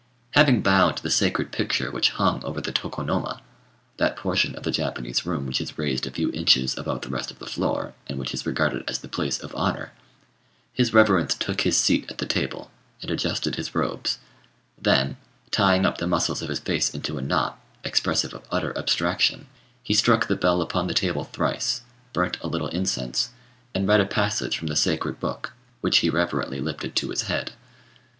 Having 0.31 0.63
bowed 0.63 0.97
to 0.97 1.03
the 1.03 1.11
sacred 1.11 1.51
picture 1.51 1.91
which 1.91 2.09
hung 2.09 2.43
over 2.43 2.59
the 2.59 2.71
tokonoma 2.71 3.39
that 3.97 4.17
portion 4.17 4.55
of 4.55 4.63
the 4.63 4.71
Japanese 4.71 5.27
room 5.27 5.45
which 5.45 5.61
is 5.61 5.77
raised 5.77 6.07
a 6.07 6.11
few 6.11 6.31
inches 6.31 6.75
above 6.75 7.01
the 7.01 7.09
rest 7.09 7.29
of 7.29 7.37
the 7.37 7.45
floor, 7.45 7.93
and 8.07 8.17
which 8.17 8.33
is 8.33 8.43
regarded 8.43 8.83
as 8.89 8.97
the 8.97 9.07
place 9.07 9.37
of 9.37 9.53
honour 9.53 9.91
his 10.73 10.91
reverence 10.91 11.35
took 11.35 11.61
his 11.61 11.77
seat 11.77 12.09
at 12.09 12.17
the 12.17 12.25
table, 12.25 12.71
and 13.03 13.11
adjusted 13.11 13.57
his 13.57 13.75
robes; 13.75 14.17
then, 14.75 15.17
tying 15.51 15.85
up 15.85 15.99
the 15.99 16.07
muscles 16.07 16.41
of 16.41 16.49
his 16.49 16.57
face 16.57 16.91
into 16.91 17.19
a 17.19 17.21
knot, 17.21 17.59
expressive 17.83 18.33
of 18.33 18.41
utter 18.49 18.75
abstraction, 18.75 19.45
he 19.83 19.93
struck 19.93 20.27
the 20.27 20.35
bell 20.35 20.63
upon 20.63 20.87
the 20.87 20.95
table 20.95 21.25
thrice, 21.25 21.83
burnt 22.11 22.39
a 22.41 22.47
little 22.47 22.69
incense, 22.69 23.29
and 23.75 23.87
read 23.87 24.01
a 24.01 24.05
passage 24.07 24.57
from 24.57 24.65
the 24.67 24.75
sacred 24.75 25.19
book, 25.19 25.53
which 25.81 25.99
he 25.99 26.09
reverently 26.09 26.59
lifted 26.59 26.95
to 26.95 27.11
his 27.11 27.27
head. 27.29 27.51